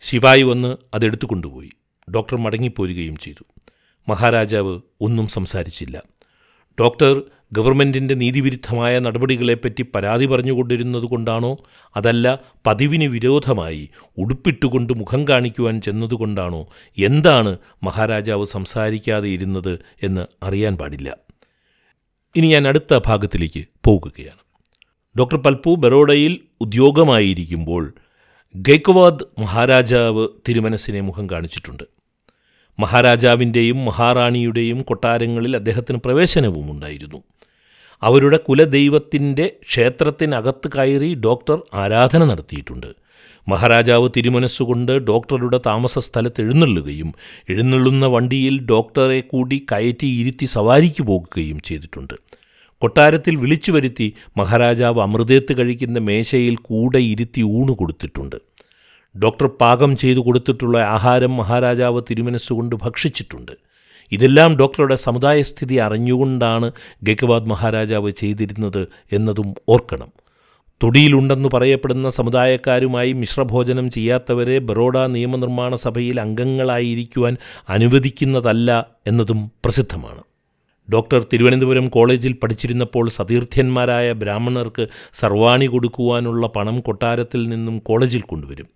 ശിവായി 0.00 0.42
വന്ന് 0.42 0.76
അതെടുത്തു 0.94 1.26
കൊണ്ടുപോയി. 1.26 1.70
ഡോക്ടർ 2.14 2.36
മടങ്ങിപ്പോരുകയും 2.36 3.16
ചെയ്തു. 3.16 3.44
മഹാരാജാവ് 4.08 4.80
ഒന്നും 5.00 5.26
സംസാരിച്ചില്ല. 5.26 6.02
ഡോക്ടർ 6.80 7.22
ഗവൺമെന്റിന്റെ 7.52 8.14
നീതിവിരുദ്ധമായ 8.14 8.98
നടപടികളെപ്പറ്റി 8.98 9.84
പരാതി 9.94 10.26
പറഞ്ഞുകൊണ്ടിരുന്നത് 10.26 11.04
കൊണ്ടാണോ? 11.04 11.56
അതല്ല 11.96 12.38
പതിവിന് 12.66 13.04
വിരോധമായി 13.04 13.90
ഉടുപ്പിട്ടുകൊണ്ട് 14.18 14.92
മുഖം 14.92 15.28
കാണിക്കുവാൻ 15.28 15.80
ചെന്നതുകൊണ്ടാണോ 15.80 16.66
എന്താണ് 16.98 17.58
മഹാരാജാവ് 17.82 18.44
സംസാരിക്കാതെ 18.44 19.28
ഇരുന്നത് 19.28 19.78
എന്ന് 20.02 20.26
അറിയാൻ 20.42 20.76
പാടില്ല. 20.76 21.16
ഇനി 22.36 22.46
ഞാൻ 22.46 22.68
അടുത്ത 22.68 23.00
ഭാഗത്തിലേക്ക് 23.06 23.64
പോകുകയാണ്. 23.84 24.38
ഡോക്ടർ 25.18 25.36
പൽപ്പു 25.36 25.74
ബറോഡയിൽ 25.74 26.40
ഉദ്യോഗമായിരിക്കുമ്പോൾ 26.60 27.92
ഗൈക്വാദ് 28.56 29.40
മഹാരാജാവ് 29.40 30.28
തിരുമനസിനെ 30.48 31.00
മുഖം 31.00 31.30
കാണിച്ചിട്ടുണ്ട്. 31.30 31.82
മഹാരാജാവിന്റെയും 32.78 33.84
മഹാറാണിയുടെയും 33.84 34.82
കൊട്ടാരങ്ങളിൽ 34.82 35.56
അദ്ദേഹത്തിന് 35.56 35.98
പ്രവേശനവും 35.98 36.70
ഉണ്ടായിരുന്നു. 36.70 37.22
അവരുടെ 38.02 38.36
കുലദൈവത്തിന്റെ 38.36 39.56
ക്ഷേത്രത്തിനകത്ത് 39.62 40.68
കയറി 40.68 41.14
ഡോക്ടർ 41.14 41.62
ആരാധന 41.74 42.24
നടത്തിയിട്ടുണ്ട്. 42.24 43.03
മഹാരാജാവ് 43.48 44.08
തിരുമനസ്സുകൊണ്ട് 44.16 44.92
ഡോക്ടറുടെ 44.92 45.60
താമസ 45.66 45.98
സ്ഥലത്ത് 45.98 46.40
എഴുന്നള്ളുകയും 46.40 47.14
എഴുന്നള്ളുന്ന 47.48 48.06
വണ്ടിയിൽ 48.06 48.60
ഡോക്ടറെ 48.70 49.20
കൂടി 49.20 49.66
കയറ്റി 49.72 50.06
ഇരുത്തി 50.06 50.46
സവാരിക്ക് 50.46 51.02
പോകുകയും 51.02 51.60
ചെയ്തിട്ടുണ്ട്. 51.60 52.14
കൊട്ടാരത്തിൽ 52.82 53.36
വിളിച്ചു 53.36 53.72
വരുത്തി 53.72 54.14
മഹാരാജാവ് 54.36 55.00
അമൃതേത്ത് 55.00 55.58
കഴിക്കുന്ന 55.58 55.98
മേശയിൽ 55.98 56.56
കൂടെ 56.56 56.98
ഇരുത്തി 56.98 57.42
ഊണ് 57.42 57.72
കൊടുത്തിട്ടുണ്ട്. 57.72 58.36
ഡോക്ടർ 59.16 59.46
പാകം 59.46 59.96
ചെയ്തു 59.96 60.18
കൊടുത്തിട്ടുള്ള 60.18 60.78
ആഹാരം 60.78 61.36
മഹാരാജാവ് 61.36 62.02
തിരുമനസ്സുകൊണ്ട് 62.10 62.76
ഭക്ഷിച്ചിട്ടുണ്ട്. 62.76 63.52
ഇതെല്ലാം 64.12 64.58
ഡോക്ടറുടെ 64.58 64.94
സമുദായസ്ഥിതി 64.94 65.74
അറിഞ്ഞുകൊണ്ടാണ് 65.74 66.72
ഗഗവാദ് 67.02 67.46
മഹാരാജാവ് 67.46 68.10
ചെയ്തിരുന്നത് 68.10 68.88
എന്നതും 69.12 69.54
ഓർക്കണം. 69.68 70.23
തൊടിയിലുണ്ടെന്ന് 70.84 71.48
പറയപ്പെടുന്ന 71.54 72.08
സമുദായക്കാരുമായി 72.08 73.12
മിശ്രഭോജനം 73.12 73.90
ചെയ്യാത്തവരെ 73.90 74.58
ബറോഡ 74.58 74.98
നിയമനിർമ്മാണ 75.06 75.74
സഭയിൽ 75.74 76.20
അംഗങ്ങളായിരിക്കുവാൻ 76.20 77.36
അനുവദിക്കുന്നതല്ല 77.68 78.86
എന്നതും 79.06 79.50
പ്രസിദ്ധമാണ്. 79.64 80.22
ഡോക്ടർ 80.92 81.26
തിരുവനന്തപുരം 81.32 81.88
കോളേജിൽ 81.88 82.32
പഠിച്ചിരുന്നപ്പോൾ 82.32 83.10
സതീർത്ഥ്യന്മാരായ 83.10 84.12
ബ്രാഹ്മണർക്ക് 84.12 84.86
സർവാണി 85.14 85.66
കൊടുക്കുവാനുള്ള 85.66 86.46
പണം 86.46 86.80
കൊട്ടാരത്തിൽ 86.80 87.48
നിന്നും 87.48 87.78
കോളേജിൽ 87.78 88.20
കൊണ്ടുവരും. 88.20 88.68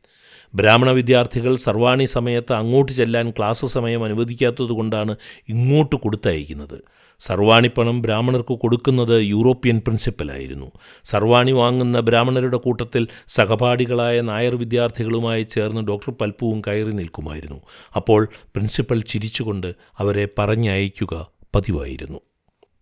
ബ്രാഹ്മണ 0.55 0.91
വിദ്യാർത്ഥികൾ 0.91 1.57
സർവാണി 1.57 2.05
സമയത്ത് 2.05 2.53
അങ്ങോട്ട് 2.53 2.93
ചെല്ലാൻ 2.93 3.31
ക്ലാസ് 3.31 3.67
സമയം 3.67 4.05
അനുവദിക്കാത്തതുകൊണ്ടാണ് 4.05 5.17
ഇങ്ങോട്ട് 5.49 5.97
കൊടുത്തയക്കുന്നത്. 5.97 6.79
സർവാണിപ്പണം 7.21 8.03
ബ്രാഹ്മണർക്ക് 8.03 8.59
കൊടുക്കുന്നത് 8.59 9.23
യൂറോപ്യൻ 9.23 9.81
പ്രിൻസിപ്പലായിരുന്നു. 9.87 10.71
സർവാണി 11.05 11.53
വാങ്ങുന്ന 11.53 12.01
ബ്രാഹ്മണരുടെ 12.01 12.57
കൂട്ടത്തിൽ 12.57 13.09
സഹപാഠികളായ 13.29 14.21
നായർ 14.21 14.55
വിദ്യാർത്ഥികളുമായി 14.55 15.43
ചേർന്ന് 15.43 15.81
ഡോക്ടർ 15.81 16.11
പൽപ്പുവും 16.11 16.63
കയറി 16.67 16.93
നിൽക്കുമായിരുന്നു. 16.93 17.61
അപ്പോൾ 17.97 18.29
പ്രിൻസിപ്പൽ 18.35 19.01
ചിരിച്ചുകൊണ്ട് 19.01 19.75
അവരെ 19.99 20.29
പറഞ്ഞയക്കുക 20.39 21.27
പതിവായിരുന്നു. 21.55 22.21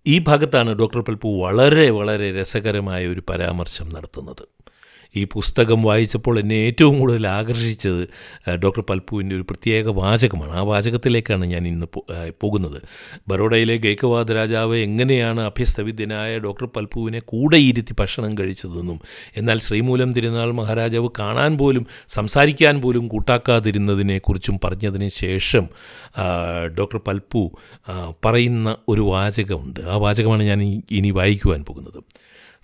ഈ 0.06 0.18
ഭാഗത്താണ് 0.18 0.70
ഡോക്ടർ 0.70 1.00
പൽപ്പു 1.00 1.28
വളരെ 1.28 1.90
വളരെ 1.90 2.40
രസകരമായ 2.40 3.06
ഒരു 3.06 3.22
പരാമർശം 3.30 3.88
നടത്തുന്നത്. 3.88 4.55
ഈ 5.16 5.24
പുസ്തകം 5.24 5.82
വായിച്ചപ്പോൾ 5.82 6.38
എന്നെ 6.38 6.54
ഏറ്റവും 6.54 6.98
കൂടുതൽ 6.98 7.26
ആകർഷിച്ചത് 7.26 8.02
ഡോക്ടർ 8.62 8.82
പൽപ്പുവിന്റെ 8.90 9.36
ഒരു 9.36 9.42
പ്രത്യേക 9.42 9.86
വാചകമാണ്. 9.88 10.52
ആ 10.52 10.62
വാചകത്തിലേക്കാണ് 10.62 11.44
ഞാൻ 11.44 11.66
ഇന്ന് 11.68 11.86
പോകുന്നത്. 12.42 12.82
ബറോഡയിലെ 13.28 13.76
ഗൈക്കവാദ 13.76 14.32
രാജാവ് 14.32 14.76
എങ്ങനെയാണ് 14.76 15.40
അഭ്യസ്തവിദ്യനായ 15.40 16.38
ഡോക്ടർ 16.38 16.66
പൽപ്പുവിനെ 16.66 17.20
കൂടെ 17.20 17.56
ഇരുത്തി 17.56 17.94
ഭക്ഷണം 18.00 18.38
കഴിച്ചതെന്നും 18.38 19.00
എന്നാൽ 19.36 19.58
ശ്രീമൂലം 19.58 20.12
തിരുനാൾ 20.12 20.52
മഹാരാജാവ് 20.52 21.08
കാണാൻ 21.18 21.58
പോലും 21.58 21.86
സംസാരിക്കാൻ 22.08 22.80
പോലും 22.80 23.08
കൂട്ടാക്കാതിരുന്നതിനെക്കുറിച്ചും 23.08 24.60
പറഞ്ഞതിന് 24.64 25.08
ശേഷം 25.08 25.66
ഡോക്ടർ 26.78 26.98
പൽപ്പു 26.98 27.42
പറയുന്ന 28.24 28.76
ഒരു 28.88 29.00
വാചകമുണ്ട്. 29.00 29.80
ആ 29.80 29.96
വാചകമാണ് 29.96 30.42
ഞാൻ 30.42 30.82
ഇനി 30.90 31.10
വായിക്കുവാൻ 31.10 31.64
പോകുന്നത്. 31.64 32.00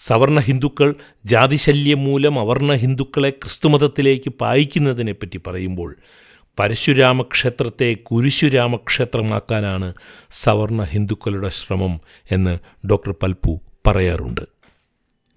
സവർണ 0.03 0.41
ഹിന്ദുക്കൾ 0.41 0.95
ജാതിശല്യം 1.25 2.05
മൂലം 2.05 2.41
അവർണ 2.41 2.75
ഹിന്ദുക്കളെ 2.75 3.31
ക്രിസ്തുമതത്തിലേക്ക് 3.31 4.31
പായിക്കുന്നതിനെപ്പറ്റി 4.31 5.41
പറയുമ്പോൾ 5.47 5.97
പരശുരാമക്ഷേത്രത്തെ 6.59 7.95
കുരിശുരാമക്ഷേത്രമാക്കാനാണ് 7.95 9.95
സവർണ 10.31 10.85
ഹിന്ദുക്കളുടെ 10.85 11.49
ശ്രമം 11.49 12.01
എന്ന് 12.31 12.59
ഡോക്ടർ 12.87 13.15
പൽപ്പു 13.23 13.61
പറയാറുണ്ട്. 13.87 14.41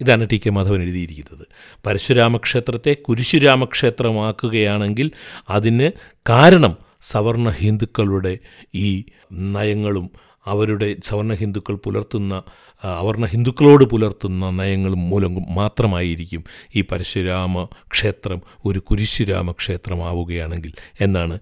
ഇതാണ് 0.00 0.28
ടി 0.32 0.40
കെ 0.46 0.50
മാധവൻ 0.50 0.82
എഴുതിയിരിക്കുന്നത്. 0.82 1.46
പരശുരാമക്ഷേത്രത്തെ 1.86 2.94
കുരിശുരാമക്ഷേത്രമാക്കുകയാണെങ്കിൽ 2.94 5.10
അതിന് 5.50 5.90
കാരണം 6.28 6.76
സവർണ 7.02 7.50
ഹിന്ദുക്കളുടെ 7.50 8.38
ഈ 8.74 9.04
നയങ്ങളും 9.32 10.10
അവരുടെ 10.46 10.96
സവർണ 11.04 11.34
ഹിന്ദുക്കൾ 11.34 11.74
പുലർത്തുന്ന 11.74 12.42
അവർണ 12.84 13.24
ഹിന്ദുക്കളോട് 13.24 13.84
പുലർത്തുന്ന 13.84 14.50
നയങ്ങളും 14.50 15.08
മൂലം 15.08 15.54
മാത്രമായിരിക്കും 15.54 16.44
ഈ 16.76 16.80
പരശുരാമ 16.80 17.64
ക്ഷേത്രം 17.90 18.42
ഒരു 18.64 18.78
കുരിശുരാമ 18.78 19.50
ക്ഷേത്രമാവുകയാണെങ്കിൽ 19.52 20.72
എന്നാണ് 21.00 21.38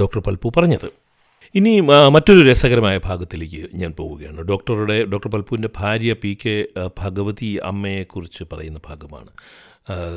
ഡോക്ടർ 0.00 0.20
പൽപ്പു 0.20 0.52
പറഞ്ഞത്. 0.56 0.88
ഇനി 1.54 1.80
മറ്റൊരു 1.80 2.50
രസകരമായ 2.50 3.00
ഭാഗത്തിലേക്ക് 3.04 3.68
ഞാൻ 3.74 3.92
പോവുകയാണ്. 3.98 4.40
ഡോക്ടറുടെ 4.40 5.04
ഡോക്ടർ 5.04 5.30
പൽപ്പുവിന്റെ 5.30 5.68
ഭാര്യ 5.76 6.12
പി 6.12 6.36
കെ 6.46 6.64
ഭഗവതി 6.98 7.58
അമ്മയെക്കുറിച്ച് 7.64 8.44
പറയുന്ന 8.52 8.80
ഭാഗമാണ്. 8.88 9.30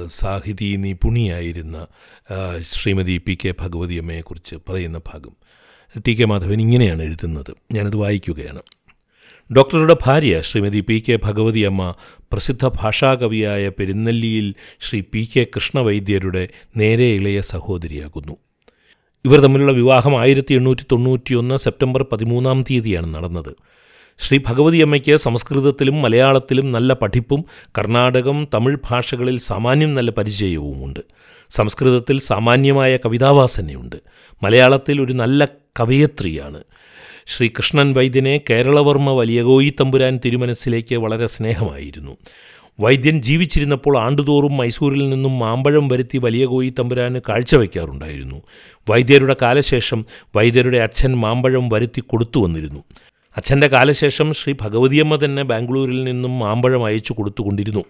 സാഹിതി 0.07 0.75
നിപുണിയായിരുന്ന 0.75 1.87
ശ്രീമതി 2.61 3.17
പി 3.17 3.37
കെ 3.45 3.53
ഭഗവതി 3.59 3.95
അമ്മയെക്കുറിച്ച് 3.95 4.55
പറയുന്ന 4.69 4.97
ഭാഗം. 4.97 5.35
ടി 6.07 6.13
കെ 6.21 6.25
മാധവൻ 6.25 6.61
ഇങ്ങനെയാണ് 6.61 7.03
എഴുതുന്നത്. 7.03 7.51
ഞാനത് 7.71 7.95
വായിക്കുകയാണ്. 7.95 8.61
ഡോക്ടറുടെ 9.55 9.95
ഭാര്യ 10.05 10.41
ശ്രീമതി 10.41 10.79
പി 10.79 11.03
കെ 11.09 11.19
ഭഗവതിയമ്മ 11.23 11.93
പ്രസിദ്ധ 12.31 12.67
ഭാഷാകവിയായ 12.67 13.69
പെരുന്നല്ലിയിൽ 13.69 14.55
ശ്രീ 14.81 15.01
പി 15.01 15.29
കെ 15.35 15.43
കൃഷ്ണവൈദ്യരുടെ 15.55 16.49
നേരെ 16.77 17.15
ഇളയ 17.15 17.41
സഹോദരിയാകുന്നു. 17.41 18.37
ഇവർ 19.25 19.39
തമ്മിലുള്ള 19.39 19.71
വിവാഹം 19.71 20.19
ആയിരത്തി 20.19 20.53
എണ്ണൂറ്റി 20.53 20.85
തൊണ്ണൂറ്റിയൊന്ന് 20.91 21.55
സെപ്റ്റംബർ 21.55 22.05
പതിമൂന്നാം 22.11 22.65
തീയതിയാണ് 22.69 23.15
നടന്നത്. 23.15 23.55
ശ്രീ 24.19 24.39
ഭഗവതിയമ്മയ്ക്ക് 24.47 25.15
സംസ്കൃതത്തിലും 25.15 26.01
മലയാളത്തിലും 26.01 26.71
നല്ല 26.71 26.93
പഠിപ്പും 26.93 27.45
കർണാടകം 27.77 28.47
തമിഴ് 28.53 28.77
ഭാഷകളിൽ 28.89 29.37
സാമാന്യം 29.37 29.95
നല്ല 29.95 30.11
പരിചയവുമുണ്ട്. 30.11 30.99
സംസ്കൃതത്തിൽ 31.49 32.19
സാമാന്യമായ 32.19 32.97
കവിതാവാസനയുണ്ട്. 32.97 33.95
മലയാളത്തിൽ 34.43 35.01
ഒരു 35.01 35.13
നല്ല 35.13 35.45
കവയത്രിയാണ്. 35.45 36.63
ശ്രീ 37.27 37.47
കൃഷ്ണൻ 37.47 37.93
വൈദ്യനെ 37.93 38.41
കേരളവർമ്മ 38.49 39.11
വലിയകോയി 39.11 39.73
തമ്പുരാൻ 39.79 40.19
തിരുമനസ്സിലേക്ക് 40.25 40.95
വളരെ 40.95 41.25
സ്നേഹമായിരുന്നു. 41.25 42.17
വൈദ്യൻ 42.79 43.21
ജീവിച്ചിരുന്നപ്പോൾ 43.21 43.97
ആണ്ടുതോറും 43.97 44.57
മൈസൂരിൽ 44.57 45.09
നിന്നും 45.09 45.39
മാമ്പഴം 45.39 45.87
വരുത്തി 45.87 46.17
വലിയ 46.17 46.45
കോയി 46.45 46.73
തമ്പുരാന് 46.79 47.19
കാഴ്ചവെക്കാറുണ്ടായിരുന്നു. 47.29 48.41
വൈദ്യരുടെ 48.89 49.35
കാലശേഷം 49.41 50.05
വൈദ്യരുടെ 50.35 50.77
അച്ഛൻ 50.77 51.15
മാമ്പഴം 51.15 51.69
വരുത്തി 51.69 51.99
കൊടുത്തു 51.99 52.39
വന്നിരുന്നു. 52.39 52.83
അച്ഛന്റെ 53.37 53.67
കാലശേഷം 53.67 54.33
ശ്രീ 54.33 54.53
ഭഗവതിയമ്മ 54.61 55.15
തന്നെ 55.25 55.43
ബാംഗ്ലൂരിൽ 55.43 56.03
നിന്നും 56.03 56.39
മാമ്പഴം 56.39 56.85
അയച്ചു 56.85 57.13
കൊടുത്തുകൊണ്ടിരുന്നു 57.13 57.83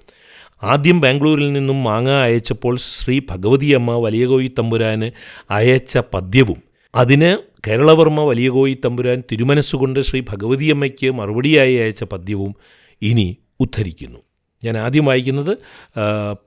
ആദ്യം 0.63 1.01
ബാംഗ്ലൂരിൽ 1.01 1.53
നിന്നും 1.53 1.84
മാങ്ങ 1.84 2.10
അയച്ചപ്പോൾ 2.10 2.77
ശ്രീ 2.77 3.22
ഭഗവതിയമ്മ 3.29 3.91
വലിയകോയി 3.91 4.51
തമ്പുരാന് 4.60 5.12
അയച്ച 5.51 5.98
പദ്യവും 6.13 6.66
അതിന് 6.98 7.38
കേരളവർമ്മ 7.68 8.24
വലിയ 8.24 8.50
കോയി 8.50 8.77
തമ്പുരാൻ 8.86 9.24
തിരുമനസ്സുകൊണ്ട് 9.32 10.00
ശ്രീ 10.00 10.20
ഭഗവതിയമ്മയ്ക്ക് 10.30 11.12
മറുപടിയായി 11.12 11.75
അയച്ച 11.75 12.04
പദ്യവും 12.04 12.56
ഇനി 13.01 13.38
ഉദ്ധരിക്കുന്നു. 13.60 14.20
ഞാൻ 14.63 14.77
ആദ്യം 14.77 15.06
വായിക്കുന്നത് 15.06 15.58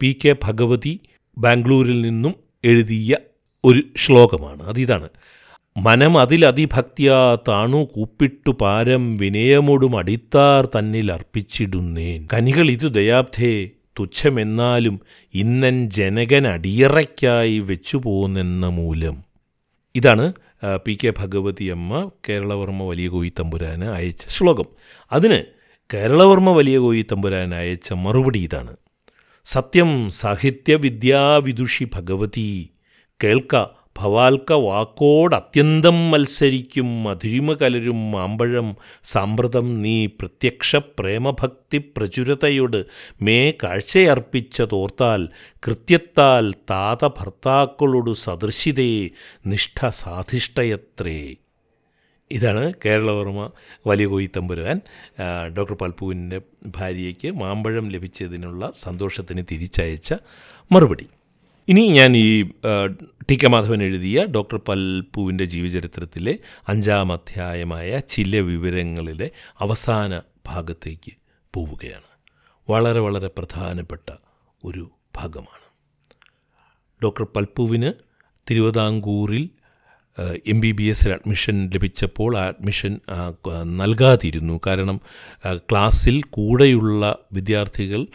പി 0.00 0.16
കെ 0.25 0.37
ഭഗവതി 0.45 1.00
ബാംഗ്ലൂരിൽ 1.38 2.02
നിന്നും 2.02 2.35
എഴുതിയ 2.64 3.16
ഒരു 3.64 3.83
ശ്ലോകമാണ്. 3.97 4.62
അതിതാണ് 4.62 5.09
മനം 5.76 6.19
അതിലതിഭക്തിയാ 6.19 7.38
താണു 7.49 7.88
കൂപ്പിട്ടു 7.95 8.50
പാരം 8.50 9.16
വിനയമോടും 9.16 9.97
അടിത്താർ 9.97 10.66
തന്നിൽ 10.66 11.12
അർപ്പിച്ചിടുന്നേൻ. 11.12 12.28
കനികൾ 12.33 12.71
ഇതു 12.71 12.88
ദയാബ്ധേ 12.88 13.71
തുച്ഛമെന്നാലും 13.99 15.00
ഇന്നൻ 15.35 15.90
ജനകൻ 15.90 16.49
അടിയറയ്ക്കായി 16.49 17.59
വെച്ചു 17.59 17.97
പോന്നെന്ന 17.97 18.66
മൂലം 18.66 19.29
ഇതാണ് 19.94 20.32
പി 20.87 20.99
കെ 21.04 21.11
ഭഗവതി 21.18 21.64
അമ്മ 21.64 22.11
കേരളവർമ്മ 22.28 22.82
വലിയ 22.88 23.09
കോയി 23.09 23.32
തമ്പുരാന് 23.40 23.82
അയച്ച 23.82 24.28
ശ്ലോകം. 24.28 24.68
അതിന് 25.12 25.38
കേരളവർമ്മ 25.94 26.50
വലിയ 26.52 26.78
കോയി 26.78 27.06
തമ്പുരാൻ 27.12 27.54
അയച്ച 27.54 27.92
മറുപടി 27.92 28.38
ഇതാണ്. 28.38 28.76
സത്യം 29.44 30.11
സാഹിത്യ 30.11 30.75
വിദ്യാവിദുഷി 30.75 31.85
ഭഗവതി 31.94 32.70
കേൾക്ക 33.25 33.56
ഭവാൽക്ക 33.97 34.52
വാക്കോട് 34.52 35.35
അത്യന്തം 35.35 36.11
മത്സരിക്കും 36.11 37.02
മധുരിമ 37.04 37.52
കലരും 37.52 38.11
മാമ്പഴം 38.11 38.68
സാമ്പ്രതം 39.04 39.82
നീ 39.82 40.06
പ്രത്യക്ഷ 40.06 40.76
പ്രേമഭക്തി 40.99 41.78
പ്രചുരതയോട് 41.97 42.80
മേ 43.23 43.52
കാഴ്ചയർപ്പിച്ചതോർത്താൽ 43.62 45.23
കൃത്യത്താൽ 45.66 46.54
താത 46.70 47.09
ഭർത്താക്കളോടു 47.18 48.11
സദൃശിതേ 48.25 48.90
നിഷ്ഠ 49.47 49.88
സാധിഷ്ഠയത്രേ 50.02 51.20
ഇതാണ് 52.30 52.73
കേരളവർമ്മ 52.85 53.44
വലിയ 53.87 54.06
കോയിത്തമ്പുരാൻ 54.06 54.76
ഡോക്ടർ 55.56 55.75
പൽപ്പുവിന്റെ 55.75 56.38
ഭാര്യയ്ക്ക് 56.66 57.30
മാമ്പഴം 57.32 57.90
ലഭിച്ചതിനുള്ള 57.90 58.70
സന്തോഷത്തിന് 58.75 59.42
തിരിച്ചയച്ച 59.52 60.11
മറുപടി. 60.70 61.06
ഇനി 61.70 61.88
ഞാൻ 61.88 62.16
ഈ 62.16 62.50
ടി 63.30 63.38
കെ 63.42 63.48
മാധവൻ 63.48 63.82
എഴുതിയ 63.82 64.24
ഡോക്ടർ 64.24 64.58
പൽപ്പുവിന്റെ 64.58 65.44
ജീവചരിത്രത്തിലെ 65.44 66.38
അഞ്ചാം 66.68 67.12
അധ്യായമായ 67.12 67.98
ചില 67.98 68.36
വിവരങ്ങളിലെ 68.40 69.30
അവസാന 69.58 70.22
ഭാഗത്തേക്ക് 70.46 71.12
പോവുകയാണ്. 71.54 72.08
വളരെ 72.70 73.00
വളരെ 73.00 73.30
പ്രധാനപ്പെട്ട 73.38 74.10
ഒരു 74.64 74.90
ഭാഗമാണ്. 75.16 75.66
ഡോക്ടർ 77.04 77.26
പൽപ്പുവിന് 77.36 77.92
തിരുവിതാംകൂറിൽ 78.50 79.50
എം 80.46 80.60
ബി 80.60 80.72
ബി 80.72 80.82
എസിൽ 80.82 81.12
അഡ്മിഷൻ 81.12 81.70
ലഭിച്ചപ്പോൾ 81.74 82.38
ആ 82.38 82.42
അഡ്മിഷൻ 82.46 83.00
നൽകാതിരുന്നു. 83.76 84.60
കാരണം 84.66 85.00
ക്ലാസ്സിൽ 85.56 86.22
കൂടെയുള്ള 86.22 87.18
വിദ്യാർത്ഥികൾ 87.32 88.06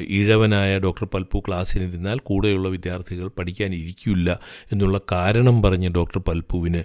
ഇഴവനായ 0.00 0.78
ഡോക്ടർ 0.78 1.04
പൽപ്പു 1.04 1.42
ക്ലാസ്സിലിരുന്നാൽ 1.48 2.18
കൂടെയുള്ള 2.18 2.68
വിദ്യാർത്ഥികൾ 2.68 3.28
പഠിക്കാനിരിക്കില്ല 3.28 4.40
എന്നുള്ള 4.72 5.00
കാരണം 5.12 5.62
പറഞ്ഞ് 5.62 5.88
ഡോക്ടർ 5.88 6.18
പൽപ്പുവിന് 6.18 6.82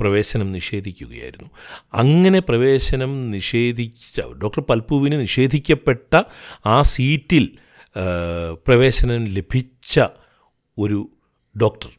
പ്രവേശനം 0.00 0.52
നിഷേധിക്കുകയായിരുന്നു. 0.52 1.50
അങ്ങനെ 1.94 2.38
പ്രവേശനം 2.38 3.30
നിഷേധിച്ച 3.30 4.20
ഡോക്ടർ 4.20 4.62
പൽപ്പുവിന് 4.62 5.20
നിഷേധിക്കപ്പെട്ട 5.20 6.22
ആ 6.66 6.82
സീറ്റിൽ 6.82 7.48
പ്രവേശനം 8.66 9.24
ലഭിച്ച 9.24 10.00
ഒരു 10.78 11.10
ഡോക്ടർ 11.60 11.90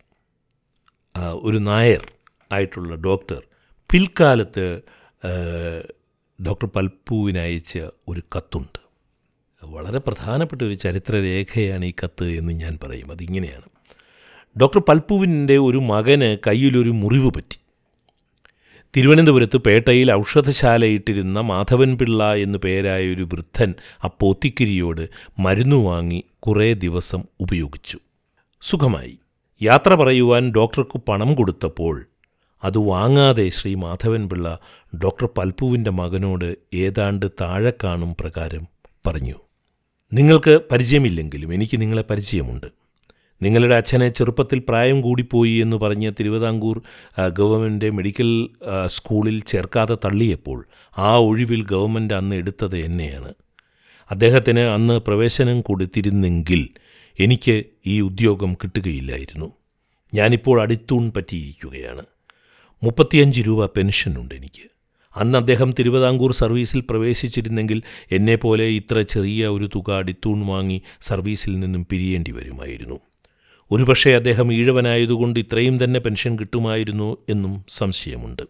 ഒരു 1.17 1.58
നായർ 1.58 2.12
ആയിട്ടുള്ള 2.51 2.96
ഡോക്ടർ 2.96 3.41
പിൽക്കാലത്ത് 3.91 4.82
ഡോക്ടർ 6.48 6.67
പൽപ്പുവിനയച്ച 6.67 7.79
ഒരു 8.08 8.22
കത്തുണ്ട്. 8.36 8.79
വളരെ 9.63 10.00
പ്രധാനപ്പെട്ട 10.00 10.62
ഒരു 10.62 10.74
ചരിത്രരേഖയാണ് 10.74 11.86
ഈ 11.86 11.93
കത്ത് 12.03 12.24
എന്ന് 12.24 12.53
ഞാൻ 12.53 12.79
പറയും. 12.84 13.12
അതിങ്ങനെയാണ്. 13.12 13.63
ഡോക്ടർ 14.62 14.79
പൽപ്പുവിന്റെ 14.79 15.58
ഒരു 15.58 15.77
മകന് 15.77 16.38
കയ്യിലൊരു 16.48 16.89
മുറിവ് 16.89 17.32
പറ്റി. 17.34 17.60
തിരുവനന്തപുരത്ത് 18.98 19.58
പേട്ടയിൽ 19.58 20.13
ഔഷധശാലയിട്ടിരുന്ന 20.13 21.41
മാധവൻ 21.41 21.98
പിള്ള 21.98 22.36
എന്നു 22.36 22.60
പേരായ 22.63 23.13
ഒരു 23.13 23.24
വൃദ്ധൻ 23.24 23.74
ആ 24.03 24.10
പോത്തിക്കിരിയോട് 24.22 25.10
മരുന്നു 25.39 25.75
വാങ്ങി 25.75 26.24
കുറേ 26.39 26.74
ദിവസം 26.74 27.24
ഉപയോഗിച്ചു. 27.39 28.00
സുഖമായി. 28.62 29.17
യാത്ര 29.70 29.93
പറയുവാൻ 29.96 30.43
ഡോക്ടർക്ക് 30.58 30.98
പണം 31.10 31.29
കൊടുത്തപ്പോൾ 31.36 31.96
അത് 32.63 32.77
വാങ്ങാതെ 32.89 33.46
ശ്രീ 33.50 33.72
മാധവൻ 33.75 34.24
പിള്ള 34.29 34.48
ഡോക്ടർ 35.03 35.27
പൽപ്പുവിന്റെ 35.38 35.91
മകനോട് 35.91 36.48
ഏതാണ്ട് 36.84 37.25
താഴെ 37.41 37.74
കാണും 37.84 38.12
പ്രകാരം 38.20 38.63
പറഞ്ഞു 39.08 39.38
നിങ്ങൾക്ക് 40.12 40.53
പരിചയമില്ലെങ്കിലും 40.72 41.53
എനിക്ക് 41.53 41.77
നിങ്ങളെ 41.82 42.03
പരിചയമുണ്ട്. 42.10 42.67
നിങ്ങളുടെ 43.41 43.75
അച്ഛനെ 43.75 44.08
ചെറുപ്പത്തിൽ 44.10 44.60
പ്രായം 44.70 44.98
കൂടിപ്പോയി 45.01 45.55
എന്ന് 45.63 45.77
പറഞ്ഞ് 45.77 46.10
തിരുവിതാംകൂർ 46.20 46.77
ഗവൺമെന്റ് 47.17 47.29
ഗവൺമെന്റ് 47.39 47.88
മെഡിക്കൽ 47.98 48.29
സ്കൂളിൽ 48.96 49.38
ചേർക്കാതെ 49.51 49.96
തള്ളിയപ്പോൾ 50.05 50.60
ആ 50.98 51.10
ഒഴിവിൽ 51.29 51.62
ഗവൺമെന്റ് 51.72 52.13
അന്ന് 52.13 52.36
എടുത്തത് 52.36 52.77
എന്നെയാണ്. 52.88 53.32
അദ്ദേഹത്തിന് 54.12 54.63
അന്ന് 54.75 54.96
പ്രവേശനം 55.08 55.60
കൊടുത്തിരുന്നെങ്കിൽ 55.62 56.63
എനിക്ക് 57.20 57.63
ഈ 57.88 58.01
ഉദ്യോഗം 58.01 58.53
കിട്ടുകയില്ലായിരുന്നു. 58.53 59.53
ഞാനിപ്പോൾ 60.13 60.62
അടിത്തൂൺ 60.62 61.12
പറ്റിയിരിക്കുകയാണ്. 61.17 62.05
മുപ്പത്തിയഞ്ച് 62.84 63.41
രൂപ 63.41 63.65
പെൻഷനുണ്ട് 63.65 64.36
എനിക്ക്. 64.36 64.70
അന്ന് 65.15 65.38
അദ്ദേഹം 65.38 65.74
തിരുവിതാംകൂർ 65.79 66.32
സർവീസിൽ 66.32 66.79
പ്രവേശിച്ചിരുന്നെങ്കിൽ 66.79 67.82
എന്നെപ്പോലെ 68.12 68.63
ഇത്ര 68.63 69.01
ചെറിയ 69.01 69.48
ഒരു 69.48 69.70
തുക 69.75 69.93
അടിത്തൂൺ 69.93 70.46
വാങ്ങി 70.46 70.82
സർവീസിൽ 71.01 71.60
നിന്നും 71.60 71.88
പിരിയേണ്ടി 71.91 72.32
വരുമായിരുന്നു. 72.32 73.00
ഒരുപക്ഷെ 73.72 74.10
അദ്ദേഹം 74.10 74.53
ഈഴവനായതുകൊണ്ട് 74.53 75.39
ഇത്രയും 75.39 75.84
തന്നെ 75.84 76.00
പെൻഷൻ 76.00 76.39
കിട്ടുമായിരുന്നു 76.39 77.17
എന്നും 77.29 77.65
സംശയമുണ്ട്. 77.70 78.41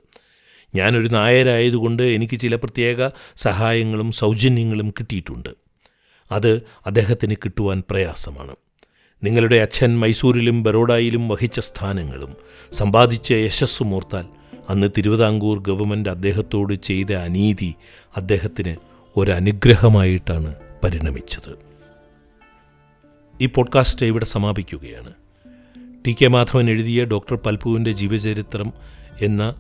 ഞാനൊരു 0.76 1.08
നായരായതുകൊണ്ട് 1.08 2.04
എനിക്ക് 2.04 2.40
ചില 2.40 2.56
പ്രത്യേക 2.56 3.10
സഹായങ്ങളും 3.36 4.12
സൗജന്യങ്ങളും 4.12 4.90
കിട്ടിയിട്ടുണ്ട്. 4.90 5.63
അത് 6.34 6.52
അദ്ദേഹത്തിന് 6.86 7.36
കിട്ടുവാൻ 7.36 7.84
പ്രയാസമാണ്. 7.92 8.56
നിങ്ങളുടെ 9.24 9.56
അച്ഛൻ 9.56 10.00
മൈസൂരിലും 10.00 10.64
ബറോഡയിലും 10.64 11.28
വഹിച്ച 11.28 11.60
സ്ഥാനങ്ങളും 11.60 12.36
സമ്പാദിച്ച 12.72 13.32
യശസ്സുമോർത്താൽ 13.32 14.26
അന്ന് 14.70 14.90
തിരുവിതാംകൂർ 14.98 15.60
ഗവൺമെന്റ് 15.60 16.10
അദ്ദേഹത്തോട് 16.10 16.74
ചെയ്ത 16.74 17.12
അനീതി 17.14 17.74
അദ്ദേഹത്തിന് 18.16 18.76
ഒരനുഗ്രഹമായിട്ടാണ് 19.18 20.56
പരിണമിച്ചത്. 20.84 21.54
ഈ 23.42 23.46
പോഡ്കാസ്റ്റ് 23.46 24.06
ഇവിടെ 24.06 24.26
സമാപിക്കുകയാണ്. 24.26 25.14
ടി 26.08 26.16
കെ 26.22 26.28
മാധവൻ 26.28 26.70
എഴുതിയ 26.70 27.04
ഡോക്ടർ 27.06 27.36
പൽപുവിന്റെ 27.36 27.92
ജീവചരിത്രം 27.92 28.74
എന്ന 29.22 29.56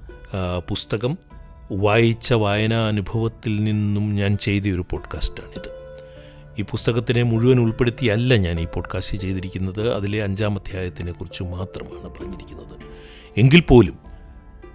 പുസ്തകം 0.69 1.17
വായിച്ച 1.71 2.33
വായനാ 2.33 2.87
അനുഭവത്തിൽ 2.87 3.63
നിന്നും 3.63 4.15
ഞാൻ 4.15 4.37
ചെയ്ത 4.37 4.63
ഒരു 4.63 4.85
പോഡ്കാസ്റ്റാണിത് 4.91 5.72
ഈ 6.59 6.61
പുസ്തകത്തിനെ 6.61 7.23
മുഴുവൻ 7.23 7.59
ഉൾപ്പെടുത്തിയല്ല 7.59 8.35
ഞാൻ 8.35 8.59
ഈ 8.59 8.65
പോഡ്കാസ്റ്റ് 8.65 9.17
ചെയ്തിരിക്കുന്നത്. 9.17 9.93
അതിലെ 9.93 10.23
അഞ്ചാം 10.23 10.55
അധ്യായത്തിനെ 10.55 11.11
കുറിച്ച് 11.11 11.43
മാത്രമാണ് 11.43 12.09
പറഞ്ഞിരിക്കുന്നത്. 12.09 12.79
എങ്കിൽ 13.37 13.61
പോലും 13.61 13.99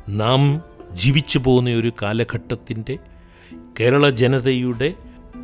നാം 0.09 0.63
ജീവിച്ചു 0.93 1.39
പോകുന്ന 1.39 1.71
ഒരു 1.71 1.93
കാലഘട്ടത്തിന്റെ 2.03 2.99
കേരള 3.81 4.11
ജനതയുടെ 4.11 4.95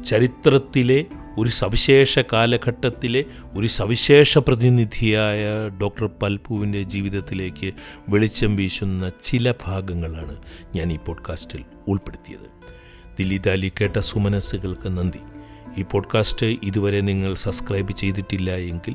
ചരിത്രത്തിലെ 0.07 1.05
ഒരു 1.39 1.51
സവിശേഷ 1.51 2.19
കാലഘട്ടത്തിലെ 2.19 3.25
ഒരു 3.53 3.67
സവിശേഷ 3.67 4.39
പ്രതിനിധിയായ 4.39 5.69
ഡോക്ടർ 5.83 6.11
പൽപുവിന്റെ 6.23 6.83
ജീവിതത്തിലേക്ക് 6.83 7.73
വെളിച്ചം 8.09 8.57
വീശുന്ന 8.57 9.13
ചില 9.25 9.55
ഭാഗങ്ങളാണ് 9.67 10.37
ഞാൻ 10.75 10.93
ഈ 10.93 10.97
പോഡ്കാസ്റ്റിൽ 10.97 11.65
ഉൾപ്പെടുത്തിയത്. 11.89 12.73
ദില്ലി 13.19 13.37
ദാലി 13.37 13.73
കേട്ട 13.81 13.99
സുമനസ്സുകൾക്ക് 13.99 14.89
നന്ദി. 14.89 15.34
ഈ 15.79 15.83
പോഡ്കാസ്റ്റ് 15.83 16.47
ഇതുവരെ 16.47 17.01
നിങ്ങൾ 17.01 17.35
സബ്സ്ക്രൈബ് 17.35 17.93
ചെയ്തിട്ടില്ല 17.93 18.51
എങ്കിൽ 18.51 18.95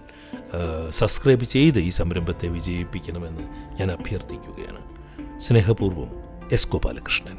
സബ്സ്ക്രൈബ് 0.89 1.43
ചെയ്ത് 1.43 1.79
ഈ 1.79 1.89
സംരംഭത്തെ 1.89 2.47
വിജയിപ്പിക്കണമെന്ന് 2.47 3.41
ഞാൻ 3.79 3.91
അഭ്യർത്ഥിക്കുകയാണ്. 3.91 4.99
സ്നേഹപൂർവം 5.39 6.09
എസ് 6.51 6.69
ഗോപാലകൃഷ്ണൻ. 6.69 7.37